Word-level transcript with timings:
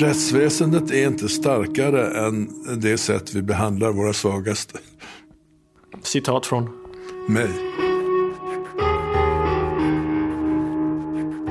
Rättsväsendet 0.00 0.90
är 0.90 1.06
inte 1.06 1.28
starkare 1.28 2.26
än 2.26 2.48
det 2.80 2.98
sätt 2.98 3.34
vi 3.34 3.42
behandlar 3.42 3.92
våra 3.92 4.12
svagaste. 4.12 4.78
Citat 6.02 6.46
från? 6.46 6.70
Mig. 7.28 7.48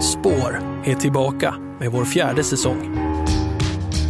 Spår 0.01 0.61
är 0.85 0.95
tillbaka 0.95 1.55
med 1.79 1.91
vår 1.91 2.05
fjärde 2.05 2.43
säsong. 2.43 2.95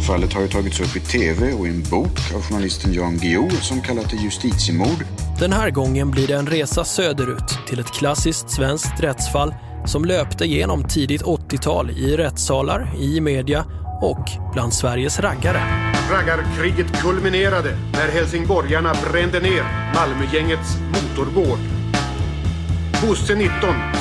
Fallet 0.06 0.32
har 0.32 0.42
ju 0.42 0.48
tagits 0.48 0.80
upp 0.80 0.96
i 0.96 1.00
tv 1.00 1.52
och 1.52 1.66
i 1.66 1.70
en 1.70 1.82
bok 1.90 2.34
av 2.34 2.42
journalisten 2.42 2.92
Jan 2.92 3.16
Guillou 3.16 3.50
som 3.50 3.80
kallat 3.80 4.10
det 4.10 4.16
justitiemord. 4.16 5.04
Den 5.40 5.52
här 5.52 5.70
gången 5.70 6.10
blir 6.10 6.26
det 6.26 6.34
en 6.34 6.46
resa 6.46 6.84
söderut 6.84 7.58
till 7.68 7.80
ett 7.80 7.92
klassiskt 7.92 8.50
svenskt 8.50 9.00
rättsfall 9.00 9.54
som 9.86 10.04
löpte 10.04 10.46
genom 10.46 10.84
tidigt 10.84 11.22
80-tal 11.22 11.90
i 11.90 12.16
rättssalar, 12.16 12.92
i 13.00 13.20
media 13.20 13.64
och 14.00 14.30
bland 14.52 14.74
Sveriges 14.74 15.20
raggare. 15.20 15.62
Raggarkriget 16.10 17.02
kulminerade 17.02 17.76
när 17.92 18.08
helsingborgarna 18.08 18.94
brände 19.10 19.40
ner 19.40 19.92
Malmögängets 19.94 20.78
motorgård. 20.92 21.58
Bosse 23.02 23.34
19 23.34 23.52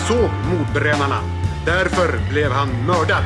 såg 0.08 0.30
mordbrännarna. 0.52 1.20
Därför 1.66 2.30
blev 2.30 2.52
han 2.52 2.70
mördad. 2.88 3.24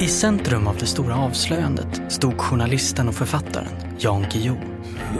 I 0.00 0.06
centrum 0.08 0.66
av 0.66 0.76
det 0.76 0.86
stora 0.86 1.16
avslöjandet 1.16 2.12
stod 2.12 2.38
journalisten 2.38 3.08
och 3.08 3.14
författaren 3.14 3.68
Jan 3.98 4.26
Guillou. 4.32 4.56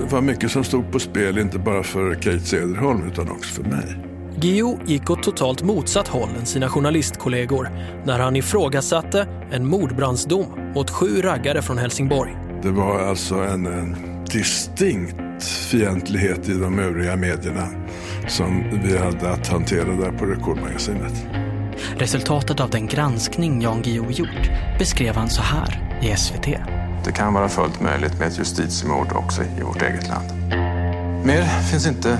Det 0.01 0.13
var 0.13 0.21
mycket 0.21 0.51
som 0.51 0.65
stod 0.65 0.93
på 0.93 0.99
spel, 0.99 1.39
inte 1.39 1.59
bara 1.59 1.83
för 1.83 2.15
Kate 2.15 2.41
Cederholm 2.41 3.09
utan 3.09 3.31
också 3.31 3.63
för 3.63 3.71
mig. 3.71 4.10
Guillou 4.37 4.79
gick 4.87 5.11
åt 5.11 5.23
totalt 5.23 5.63
motsatt 5.63 6.09
håll 6.09 6.29
än 6.39 6.47
sina 6.47 6.69
journalistkollegor 6.69 7.71
när 8.05 8.19
han 8.19 8.37
ifrågasatte 8.37 9.29
en 9.51 9.67
mordbrandsdom 9.67 10.47
mot 10.75 10.91
sju 10.91 11.23
raggare 11.23 11.63
från 11.63 11.79
Helsingborg. 11.79 12.37
Det 12.63 12.71
var 12.71 13.01
alltså 13.01 13.35
en, 13.35 13.67
en 13.67 13.97
distinkt 14.33 15.45
fientlighet 15.45 16.49
i 16.49 16.53
de 16.53 16.79
övriga 16.79 17.17
medierna 17.17 17.69
som 18.29 18.65
vi 18.85 18.99
hade 18.99 19.31
att 19.31 19.49
hantera 19.49 19.97
där 19.97 20.13
på 20.19 20.25
Rekordmagasinet. 20.25 21.27
Resultatet 21.97 22.61
av 22.61 22.71
den 22.71 22.87
granskning 22.87 23.63
Jan 23.63 23.83
Guillou 23.83 24.11
gjort 24.11 24.51
beskrev 24.79 25.15
han 25.15 25.31
så 25.31 25.43
här 25.43 25.99
i 26.03 26.17
SVT. 26.17 26.47
Det 27.05 27.13
kan 27.13 27.35
vara 27.35 27.49
fullt 27.49 27.81
möjligt 27.81 28.19
med 28.19 28.29
ett 28.29 28.39
justitiemord 28.39 29.13
också 29.13 29.43
i 29.59 29.63
vårt 29.63 29.83
eget 29.83 30.09
land. 30.09 30.27
Mer 31.25 31.43
finns 31.71 31.87
inte 31.87 32.19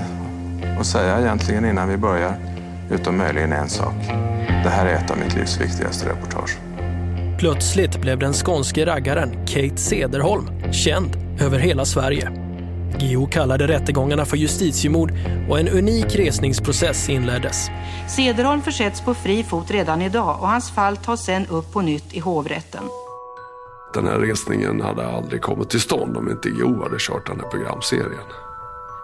att 0.79 0.85
säga 0.85 1.19
egentligen 1.19 1.65
innan 1.65 1.89
vi 1.89 1.97
börjar, 1.97 2.35
utom 2.91 3.17
möjligen 3.17 3.53
en 3.53 3.69
sak. 3.69 3.95
Det 4.63 4.69
här 4.69 4.85
är 4.85 4.93
ett 4.93 5.11
av 5.11 5.17
mitt 5.17 5.35
livs 5.35 5.61
viktigaste 5.61 6.09
reportage. 6.09 6.57
Plötsligt 7.39 8.01
blev 8.01 8.19
den 8.19 8.33
skånske 8.33 8.85
raggaren 8.85 9.45
Kate 9.47 9.77
Cederholm 9.77 10.71
känd 10.71 11.17
över 11.41 11.59
hela 11.59 11.85
Sverige. 11.85 12.31
Guillou 12.99 13.27
kallade 13.27 13.67
rättegångarna 13.67 14.25
för 14.25 14.37
justitiemord 14.37 15.13
och 15.49 15.59
en 15.59 15.67
unik 15.67 16.15
resningsprocess 16.15 17.09
inleddes. 17.09 17.69
Cederholm 18.07 18.61
försätts 18.61 19.01
på 19.01 19.13
fri 19.13 19.43
fot 19.43 19.71
redan 19.71 20.01
idag 20.01 20.37
och 20.41 20.47
hans 20.47 20.71
fall 20.71 20.97
tas 20.97 21.25
sen 21.25 21.47
upp 21.47 21.73
på 21.73 21.81
nytt 21.81 22.13
i 22.13 22.19
hovrätten. 22.19 22.83
Den 23.93 24.07
här 24.07 24.19
resningen 24.19 24.81
hade 24.81 25.07
aldrig 25.07 25.41
kommit 25.41 25.69
till 25.69 25.81
stånd 25.81 26.17
om 26.17 26.29
inte 26.29 26.49
Guillou 26.49 26.83
hade 26.83 26.95
kört 26.99 27.27
den 27.27 27.39
här 27.39 27.47
programserien. 27.47 28.25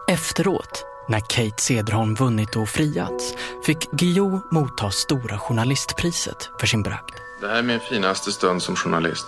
Efteråt, 0.08 0.86
när 1.10 1.20
Kate 1.20 1.62
Cederholm 1.62 2.16
vunnit 2.16 2.56
och 2.56 2.70
friats, 2.70 3.34
fick 3.66 3.92
Guillou 3.92 4.40
motta 4.52 4.92
Stora 4.92 5.40
journalistpriset 5.40 6.50
för 6.60 6.68
sin 6.68 6.84
bragd. 6.84 7.14
Det 7.42 7.48
här 7.48 7.56
är 7.56 7.64
min 7.64 7.80
finaste 7.80 8.32
stund 8.32 8.62
som 8.64 8.76
journalist. 8.76 9.26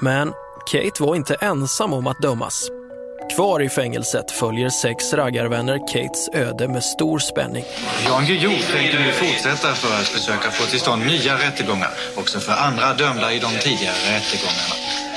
Men 0.00 0.32
Kate 0.66 1.02
var 1.02 1.16
inte 1.16 1.34
ensam 1.34 1.92
om 1.92 2.06
att 2.06 2.22
dömas. 2.22 2.70
Kvar 3.36 3.62
i 3.62 3.68
fängelset 3.68 4.30
följer 4.30 4.68
sex 4.68 5.12
raggarvänner 5.12 5.78
Kates 5.78 6.28
öde 6.34 6.68
med 6.68 6.84
stor 6.84 7.18
spänning. 7.18 7.64
Jan 8.06 8.24
Guillou 8.26 8.58
tänker 8.72 8.98
nu 8.98 9.12
fortsätta 9.12 9.74
för 9.74 10.00
att 10.00 10.08
försöka 10.08 10.50
få 10.50 10.70
till 10.70 10.80
stånd 10.80 11.06
nya 11.06 11.34
rättegångar, 11.34 11.90
också 12.16 12.40
för 12.40 12.52
andra 12.52 12.94
dömda 12.94 13.32
i 13.32 13.38
de 13.38 13.50
tidigare 13.60 13.94
rättegångarna. 13.94 14.74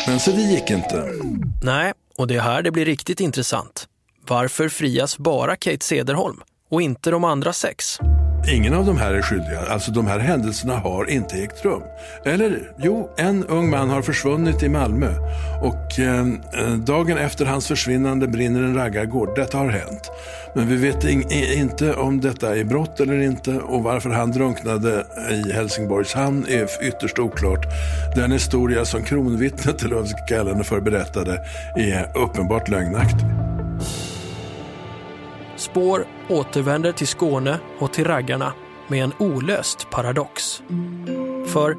Men 0.08 0.20
så 0.20 0.32
det 0.32 0.42
gick 0.42 0.70
inte. 0.70 1.10
Nej, 1.64 1.94
och 2.18 2.28
det 2.28 2.36
är 2.36 2.42
här 2.42 2.62
det 2.62 2.72
blir 2.72 2.86
riktigt 2.86 3.20
intressant. 3.20 3.88
Varför 4.28 4.70
frias 4.70 5.18
bara 5.18 5.56
Kate 5.56 5.86
Cederholm 5.86 6.42
och 6.70 6.82
inte 6.82 7.12
de 7.12 7.24
andra 7.24 7.54
sex? 7.54 8.00
Ingen 8.48 8.74
av 8.74 8.86
de 8.86 8.98
här 8.98 9.14
är 9.14 9.22
skyldiga. 9.22 9.60
Alltså 9.70 9.92
de 9.92 10.08
här 10.08 10.20
händelserna 10.20 10.78
har 10.78 11.10
inte 11.10 11.36
ägt 11.36 11.66
rum. 11.66 11.82
Eller 12.26 12.72
jo, 12.78 13.10
en 13.18 13.46
ung 13.46 13.70
man 13.70 13.90
har 13.90 14.02
försvunnit 14.02 14.64
i 14.64 14.70
Malmö 14.70 15.16
och 15.62 16.00
ehm, 16.00 16.42
eh, 16.54 16.74
dagen 16.74 17.18
efter 17.18 17.46
hans 17.46 17.68
försvinnande 17.68 18.28
brinner 18.28 18.64
en 18.64 18.76
raggargård. 18.76 19.36
Detta 19.36 19.58
har 19.58 19.70
hänt. 19.70 20.12
Men 20.56 20.68
vi 20.68 20.76
vet 20.76 21.04
in, 21.04 21.32
inte 21.32 21.94
om 21.94 22.22
detta 22.22 22.58
är 22.58 22.64
brott 22.64 23.00
eller 23.00 23.22
inte 23.22 23.52
och 23.56 23.84
varför 23.84 24.10
han 24.10 24.32
drunknade 24.32 25.06
i 25.32 25.52
Helsingborgs 25.52 26.14
hamn 26.14 26.46
är 26.50 26.88
ytterst 26.88 27.20
oklart. 27.20 27.66
Den 28.16 28.32
historia 28.32 28.86
som 28.86 29.04
kronvittnet, 29.04 29.84
eller 29.84 29.96
vad 29.96 30.04
vi 30.04 30.10
ska 30.10 30.26
kalla 30.26 30.52
henne 30.52 30.64
för, 30.64 30.80
berättade 30.80 31.46
är 31.76 32.18
uppenbart 32.18 32.70
lögnaktig. 32.70 33.43
Spår 35.64 36.06
återvänder 36.30 36.92
till 36.92 37.08
Skåne 37.08 37.60
och 37.80 37.94
till 37.94 38.06
raggarna 38.06 38.54
med 38.88 39.04
en 39.04 39.14
olöst 39.20 39.90
paradox. 39.92 40.64
För 41.54 41.76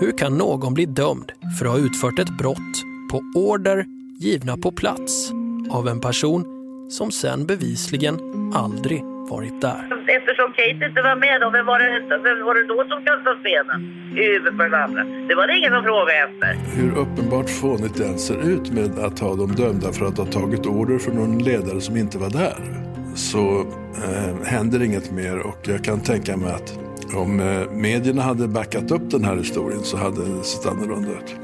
hur 0.00 0.18
kan 0.18 0.38
någon 0.38 0.74
bli 0.74 0.86
dömd 0.86 1.32
för 1.58 1.66
att 1.66 1.72
ha 1.72 1.78
utfört 1.78 2.18
ett 2.18 2.38
brott 2.38 2.74
på 3.10 3.22
order 3.34 3.84
givna 4.18 4.56
på 4.56 4.72
plats 4.72 5.32
av 5.70 5.88
en 5.88 6.00
person 6.00 6.44
som 6.90 7.10
sen 7.10 7.46
bevisligen 7.46 8.14
aldrig 8.54 9.04
varit 9.30 9.60
där? 9.60 9.80
Eftersom 10.18 10.52
Kate 10.52 10.84
inte 10.88 11.02
var 11.02 11.16
med, 11.16 11.40
då, 11.40 11.50
vem, 11.50 11.66
var 11.66 11.78
det, 11.78 12.18
vem 12.28 12.44
var 12.46 12.54
det 12.54 12.66
då 12.66 12.84
som 12.88 13.04
kastade 13.04 13.40
stenen 13.40 13.80
i 14.18 14.22
huvudet 14.32 14.56
på 14.56 14.62
den 14.62 14.74
andra? 14.74 15.04
Det 15.28 15.34
var 15.34 15.46
det 15.46 15.58
ingen 15.58 15.72
som 15.72 15.82
frågade 15.82 16.18
efter. 16.26 16.50
Hur 16.80 16.90
uppenbart 17.02 17.50
fånigt 17.50 17.96
det 17.98 18.06
än 18.06 18.18
ser 18.18 18.48
ut 18.52 18.70
med 18.70 18.98
att 19.06 19.18
ha 19.18 19.36
dem 19.36 19.52
dömda 19.54 19.92
för 19.92 20.06
att 20.06 20.18
ha 20.18 20.26
tagit 20.26 20.66
order 20.66 20.98
från 20.98 21.14
någon 21.14 21.38
ledare 21.38 21.80
som 21.80 21.96
inte 21.96 22.18
var 22.18 22.30
där 22.30 22.87
så 23.18 23.60
eh, 24.04 24.44
händer 24.44 24.82
inget 24.82 25.10
mer 25.10 25.38
och 25.38 25.58
jag 25.62 25.84
kan 25.84 26.00
tänka 26.00 26.36
mig 26.36 26.52
att 26.52 26.78
om 27.14 27.40
eh, 27.40 27.70
medierna 27.70 28.22
hade 28.22 28.48
backat 28.48 28.90
upp 28.90 29.10
den 29.10 29.24
här 29.24 29.36
historien 29.36 29.80
så 29.82 29.96
hade 29.96 30.24
det 30.24 30.44
sett 30.44 30.66
annorlunda 30.66 31.10
ut. 31.10 31.36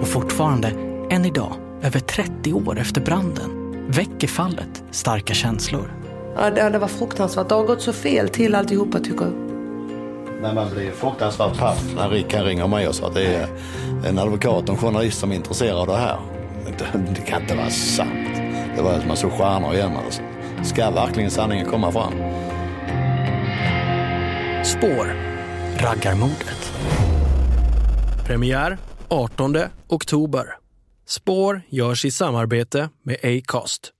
Och 0.00 0.08
fortfarande, 0.08 0.68
än 1.10 1.24
idag, 1.24 1.52
över 1.82 2.00
30 2.00 2.52
år 2.52 2.78
efter 2.78 3.00
branden, 3.00 3.50
väcker 3.88 4.28
fallet 4.28 4.82
starka 4.90 5.34
känslor. 5.34 5.92
Ja, 6.36 6.50
det, 6.50 6.70
det 6.70 6.78
var 6.78 6.88
fruktansvärt. 6.88 7.48
Det 7.48 7.54
har 7.54 7.64
gått 7.64 7.82
så 7.82 7.92
fel 7.92 8.28
till 8.28 8.54
alltihopa 8.54 8.98
tycker 8.98 9.24
jag. 9.24 9.34
Men 10.42 10.54
man 10.54 10.70
blir 10.74 10.90
fruktansvärt 10.90 11.58
paff 11.58 11.84
när 11.96 12.08
Rickard 12.08 12.44
ringer 12.44 12.68
mig 12.68 12.88
och 12.88 12.94
sa 12.94 13.06
att 13.06 13.14
det 13.14 13.34
är 13.34 13.48
en 14.06 14.18
advokat 14.18 14.62
och 14.62 14.68
en 14.68 14.76
journalist 14.76 15.18
som 15.18 15.32
är 15.32 15.36
intresserad 15.36 15.78
av 15.78 15.86
det 15.86 15.96
här. 15.96 16.18
Det 17.14 17.20
kan 17.26 17.42
inte 17.42 17.56
vara 17.56 17.70
sant. 17.70 18.36
Det 18.76 18.82
var 18.82 18.98
som 18.98 19.08
man 19.08 19.16
såg 19.16 19.32
stjärnor 19.32 19.74
igen. 19.74 19.92
Alltså. 20.04 20.22
Ska 20.64 20.90
verkligen 20.90 21.30
sanningen 21.30 21.66
komma 21.66 21.92
fram? 21.92 22.12
Spår. 24.64 25.16
Raggarmordet. 25.76 26.72
Premiär 28.26 28.78
18 29.08 29.56
oktober. 29.88 30.46
Spår 31.06 31.62
görs 31.68 32.04
i 32.04 32.10
samarbete 32.10 32.88
med 33.02 33.16
Acast. 33.22 33.92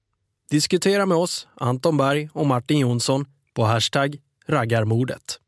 Diskutera 0.51 1.07
med 1.07 1.17
oss, 1.17 1.49
Anton 1.55 1.97
Berg 1.97 2.29
och 2.33 2.47
Martin 2.47 2.79
Jonsson 2.79 3.25
på 3.55 3.65
hashtag 3.65 4.17
raggarmordet. 4.49 5.39